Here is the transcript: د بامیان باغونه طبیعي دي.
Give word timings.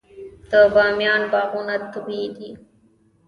د 0.49 0.51
بامیان 0.73 1.21
باغونه 1.31 1.75
طبیعي 1.93 2.27
دي. 2.35 2.49